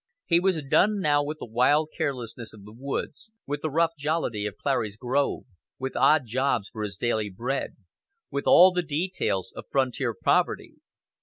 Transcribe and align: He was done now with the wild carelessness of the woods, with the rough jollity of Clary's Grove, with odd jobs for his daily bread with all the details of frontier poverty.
He 0.25 0.39
was 0.39 0.63
done 0.63 0.99
now 0.99 1.23
with 1.23 1.37
the 1.37 1.45
wild 1.45 1.89
carelessness 1.95 2.53
of 2.55 2.63
the 2.63 2.73
woods, 2.75 3.29
with 3.45 3.61
the 3.61 3.69
rough 3.69 3.91
jollity 3.95 4.47
of 4.47 4.57
Clary's 4.57 4.97
Grove, 4.97 5.43
with 5.77 5.95
odd 5.95 6.25
jobs 6.25 6.69
for 6.69 6.81
his 6.81 6.97
daily 6.97 7.29
bread 7.29 7.75
with 8.31 8.47
all 8.47 8.71
the 8.71 8.81
details 8.81 9.53
of 9.55 9.65
frontier 9.69 10.15
poverty. 10.15 10.77